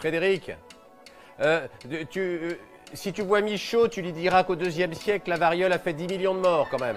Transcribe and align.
Frédéric, 0.00 0.50
euh, 1.42 1.68
euh, 2.16 2.54
si 2.94 3.12
tu 3.12 3.20
vois 3.20 3.42
Michaud, 3.42 3.86
tu 3.88 4.00
lui 4.00 4.12
diras 4.14 4.44
qu'au 4.44 4.56
deuxième 4.56 4.94
siècle, 4.94 5.28
la 5.28 5.36
variole 5.36 5.74
a 5.74 5.78
fait 5.78 5.92
10 5.92 6.06
millions 6.06 6.34
de 6.34 6.40
morts 6.40 6.68
quand 6.70 6.80
même. 6.80 6.96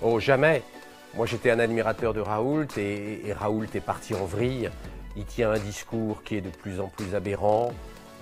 Oh, 0.00 0.20
jamais. 0.20 0.62
Moi, 1.14 1.26
j'étais 1.26 1.50
un 1.50 1.58
admirateur 1.58 2.14
de 2.14 2.20
Raoult 2.20 2.68
et, 2.76 3.26
et 3.26 3.32
Raoult 3.32 3.66
est 3.74 3.80
parti 3.80 4.14
en 4.14 4.26
vrille. 4.26 4.70
Il 5.16 5.24
tient 5.24 5.50
un 5.50 5.58
discours 5.58 6.22
qui 6.22 6.36
est 6.36 6.40
de 6.40 6.50
plus 6.50 6.78
en 6.78 6.86
plus 6.86 7.16
aberrant. 7.16 7.72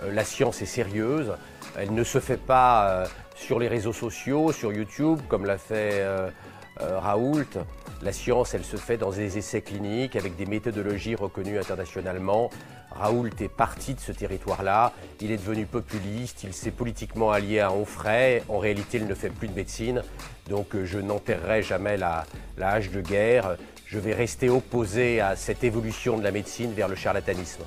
Euh, 0.03 0.13
la 0.13 0.25
science 0.25 0.63
est 0.63 0.67
sérieuse. 0.67 1.33
Elle 1.77 1.95
ne 1.95 2.05
se 2.05 2.21
fait 2.21 2.37
pas 2.37 2.89
euh, 2.89 3.07
sur 3.35 3.59
les 3.59 3.69
réseaux 3.69 3.93
sociaux, 3.93 4.53
sur 4.53 4.73
YouTube, 4.73 5.21
comme 5.29 5.45
l'a 5.45 5.59
fait 5.59 6.01
euh, 6.01 6.31
Raoult. 6.79 7.45
La 8.03 8.13
science, 8.13 8.55
elle 8.55 8.65
se 8.65 8.77
fait 8.77 8.97
dans 8.97 9.11
des 9.11 9.37
essais 9.37 9.61
cliniques 9.61 10.17
avec 10.17 10.37
des 10.37 10.47
méthodologies 10.47 11.15
reconnues 11.15 11.59
internationalement. 11.59 12.51
Raoult 12.91 13.29
est 13.41 13.49
parti 13.49 13.95
de 13.95 14.01
ce 14.01 14.13
territoire-là. 14.13 14.93
Il 15.21 15.31
est 15.31 15.37
devenu 15.37 15.67
populiste. 15.67 16.43
Il 16.43 16.55
s'est 16.55 16.71
politiquement 16.71 17.31
allié 17.31 17.61
à 17.61 17.73
Onfray. 17.73 18.43
En 18.49 18.59
réalité, 18.59 18.99
il 18.99 19.07
ne 19.07 19.15
fait 19.15 19.29
plus 19.29 19.49
de 19.49 19.55
médecine. 19.55 20.03
Donc, 20.49 20.69
je 20.83 20.99
n'enterrerai 20.99 21.63
jamais 21.63 21.97
la, 21.97 22.25
la 22.57 22.71
hache 22.71 22.91
de 22.91 23.01
guerre. 23.01 23.57
Je 23.87 23.99
vais 23.99 24.15
rester 24.15 24.49
opposé 24.49 25.21
à 25.21 25.37
cette 25.37 25.63
évolution 25.63 26.17
de 26.17 26.25
la 26.25 26.31
médecine 26.31 26.73
vers 26.73 26.89
le 26.89 26.97
charlatanisme. 26.97 27.63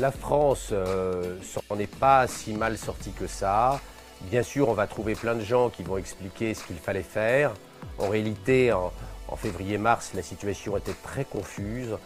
La 0.00 0.10
France 0.10 0.70
euh, 0.72 1.38
s'en 1.42 1.78
est 1.78 1.94
pas 1.98 2.26
si 2.26 2.52
mal 2.52 2.76
sortie 2.76 3.12
que 3.12 3.28
ça. 3.28 3.80
Bien 4.22 4.42
sûr, 4.42 4.68
on 4.68 4.72
va 4.72 4.86
trouver 4.88 5.14
plein 5.14 5.36
de 5.36 5.44
gens 5.44 5.70
qui 5.70 5.82
vont 5.84 5.98
expliquer 5.98 6.54
ce 6.54 6.64
qu'il 6.64 6.76
fallait 6.76 7.02
faire. 7.02 7.52
En 7.98 8.08
réalité, 8.08 8.72
en, 8.72 8.90
février-mars, 9.36 10.12
la 10.14 10.22
situation 10.22 10.76
était 10.76 10.94
très 11.02 11.24
confuse. 11.24 11.96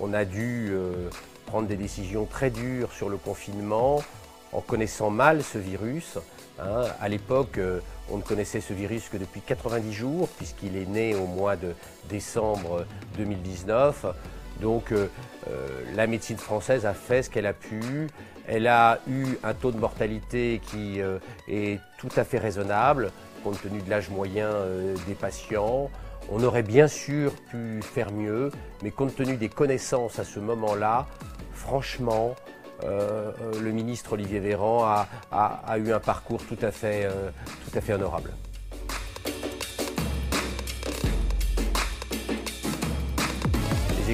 On 0.00 0.12
a 0.12 0.24
dû 0.24 0.70
euh, 0.72 1.08
prendre 1.46 1.66
des 1.66 1.76
décisions 1.76 2.24
très 2.24 2.50
dures 2.50 2.92
sur 2.92 3.08
le 3.08 3.16
confinement 3.16 4.02
en 4.52 4.60
connaissant 4.60 5.10
mal 5.10 5.42
ce 5.42 5.58
virus. 5.58 6.18
hein. 6.60 6.84
À 7.00 7.08
l'époque, 7.08 7.58
euh, 7.58 7.80
on 8.10 8.16
ne 8.18 8.22
connaissait 8.22 8.60
ce 8.60 8.72
virus 8.72 9.08
que 9.08 9.16
depuis 9.16 9.40
90 9.40 9.92
jours, 9.92 10.28
puisqu'il 10.36 10.76
est 10.76 10.86
né 10.86 11.14
au 11.14 11.26
mois 11.26 11.56
de 11.56 11.74
décembre 12.08 12.86
2019. 13.16 14.06
Donc 14.60 14.92
euh, 14.92 15.08
euh, 15.50 15.68
la 15.94 16.06
médecine 16.06 16.36
française 16.38 16.86
a 16.86 16.94
fait 16.94 17.22
ce 17.22 17.30
qu'elle 17.30 17.46
a 17.46 17.52
pu. 17.52 18.08
Elle 18.46 18.66
a 18.66 19.00
eu 19.08 19.36
un 19.42 19.54
taux 19.54 19.70
de 19.72 19.78
mortalité 19.78 20.60
qui 20.70 21.00
euh, 21.00 21.18
est 21.48 21.80
tout 21.98 22.10
à 22.16 22.24
fait 22.24 22.38
raisonnable, 22.38 23.10
compte 23.42 23.60
tenu 23.62 23.80
de 23.80 23.88
l'âge 23.90 24.10
moyen 24.10 24.50
des 25.06 25.14
patients. 25.14 25.90
On 26.30 26.42
aurait 26.42 26.62
bien 26.62 26.88
sûr 26.88 27.32
pu 27.50 27.80
faire 27.82 28.10
mieux, 28.12 28.50
mais 28.82 28.90
compte 28.90 29.14
tenu 29.14 29.36
des 29.36 29.48
connaissances 29.50 30.18
à 30.18 30.24
ce 30.24 30.40
moment-là, 30.40 31.06
franchement, 31.52 32.34
le 32.82 33.70
ministre 33.70 34.14
Olivier 34.14 34.40
Véran 34.40 34.84
a, 34.84 35.06
a- 35.30 35.60
a 35.66 35.78
eu 35.78 35.92
un 35.92 36.00
parcours 36.00 36.42
tout 36.46 36.56
à 36.62 36.70
fait, 36.70 37.06
tout 37.64 37.78
à 37.78 37.80
fait 37.82 37.92
honorable. 37.94 38.30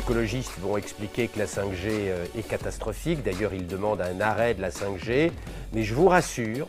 Écologistes 0.01 0.59
vont 0.61 0.77
expliquer 0.77 1.29
que 1.29 1.39
la 1.39 1.47
5G 1.47 1.87
euh, 1.87 2.25
est 2.37 2.49
catastrophique. 2.49 3.23
D'ailleurs, 3.23 3.55
ils 3.55 3.67
demandent 3.67 4.01
un 4.01 4.21
arrêt 4.21 4.55
de 4.55 4.63
la 4.63 4.71
5G. 4.71 5.31
Mais 5.73 5.83
je 5.83 5.95
vous 5.95 6.09
rassure, 6.09 6.69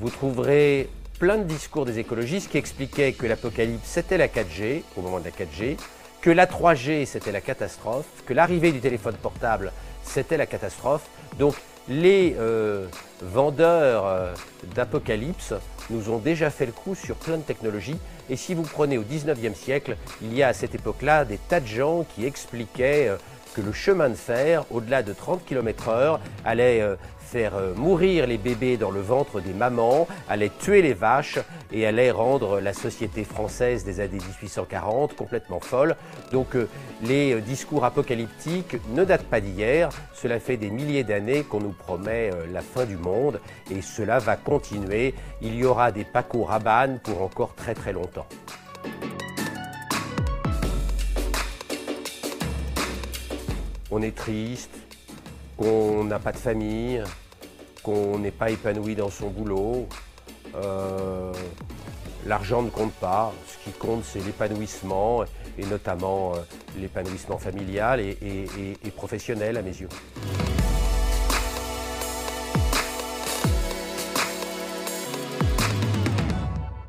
vous 0.00 0.10
trouverez 0.10 0.88
plein 1.18 1.38
de 1.38 1.44
discours 1.44 1.84
des 1.84 1.98
écologistes 1.98 2.50
qui 2.50 2.58
expliquaient 2.58 3.12
que 3.12 3.26
l'apocalypse 3.26 3.84
c'était 3.84 4.18
la 4.18 4.28
4G 4.28 4.82
au 4.96 5.00
moment 5.00 5.18
de 5.18 5.24
la 5.24 5.30
4G, 5.30 5.76
que 6.20 6.30
la 6.30 6.46
3G 6.46 7.04
c'était 7.06 7.32
la 7.32 7.40
catastrophe, 7.40 8.06
que 8.26 8.34
l'arrivée 8.34 8.70
du 8.70 8.80
téléphone 8.80 9.16
portable 9.16 9.72
c'était 10.02 10.36
la 10.36 10.46
catastrophe. 10.46 11.08
Donc 11.38 11.54
les 11.88 12.34
euh, 12.38 12.86
vendeurs 13.22 14.06
euh, 14.06 14.34
d'apocalypse 14.74 15.54
nous 15.90 16.10
ont 16.10 16.18
déjà 16.18 16.50
fait 16.50 16.66
le 16.66 16.72
coup 16.72 16.94
sur 16.94 17.16
plein 17.16 17.36
de 17.36 17.42
technologies. 17.42 17.98
Et 18.28 18.36
si 18.36 18.54
vous 18.54 18.62
prenez 18.62 18.98
au 18.98 19.04
19e 19.04 19.54
siècle, 19.54 19.96
il 20.20 20.34
y 20.34 20.42
a 20.42 20.48
à 20.48 20.52
cette 20.52 20.74
époque-là 20.74 21.24
des 21.24 21.38
tas 21.38 21.60
de 21.60 21.66
gens 21.66 22.04
qui 22.14 22.26
expliquaient 22.26 23.08
euh, 23.08 23.16
le 23.60 23.72
chemin 23.72 24.08
de 24.08 24.14
fer, 24.14 24.64
au-delà 24.70 25.02
de 25.02 25.12
30 25.12 25.44
km/h, 25.44 26.18
allait 26.44 26.80
euh, 26.80 26.96
faire 27.20 27.56
euh, 27.56 27.74
mourir 27.74 28.26
les 28.26 28.38
bébés 28.38 28.76
dans 28.76 28.90
le 28.90 29.00
ventre 29.00 29.40
des 29.40 29.52
mamans, 29.52 30.06
allait 30.28 30.50
tuer 30.60 30.82
les 30.82 30.94
vaches 30.94 31.38
et 31.72 31.86
allait 31.86 32.10
rendre 32.10 32.60
la 32.60 32.72
société 32.72 33.24
française 33.24 33.84
des 33.84 34.00
années 34.00 34.18
1840 34.18 35.16
complètement 35.16 35.60
folle. 35.60 35.96
Donc 36.32 36.54
euh, 36.54 36.68
les 37.02 37.40
discours 37.40 37.84
apocalyptiques 37.84 38.76
ne 38.94 39.04
datent 39.04 39.26
pas 39.26 39.40
d'hier, 39.40 39.90
cela 40.14 40.38
fait 40.40 40.56
des 40.56 40.70
milliers 40.70 41.04
d'années 41.04 41.42
qu'on 41.42 41.60
nous 41.60 41.74
promet 41.76 42.30
la 42.52 42.62
fin 42.62 42.84
du 42.84 42.96
monde 42.96 43.40
et 43.70 43.82
cela 43.82 44.18
va 44.18 44.36
continuer. 44.36 45.14
Il 45.42 45.54
y 45.54 45.64
aura 45.64 45.92
des 45.92 46.04
Paco 46.04 46.44
Rabanne 46.44 47.00
pour 47.00 47.22
encore 47.22 47.54
très 47.54 47.74
très 47.74 47.92
longtemps. 47.92 48.26
On 53.90 54.02
est 54.02 54.14
triste, 54.14 54.70
qu'on 55.56 56.04
n'a 56.04 56.18
pas 56.18 56.32
de 56.32 56.36
famille, 56.38 57.02
qu'on 57.82 58.18
n'est 58.18 58.30
pas 58.30 58.50
épanoui 58.50 58.94
dans 58.94 59.10
son 59.10 59.28
boulot. 59.30 59.88
Euh, 60.54 61.32
L'argent 62.26 62.60
ne 62.62 62.70
compte 62.70 62.92
pas. 62.94 63.32
Ce 63.46 63.64
qui 63.64 63.70
compte, 63.76 64.02
c'est 64.04 64.18
l'épanouissement, 64.18 65.22
et 65.58 65.64
notamment 65.64 66.34
euh, 66.34 66.38
l'épanouissement 66.76 67.38
familial 67.38 68.00
et- 68.00 68.16
professionnel 68.96 69.56
à 69.56 69.62
mes 69.62 69.70
yeux. 69.70 69.88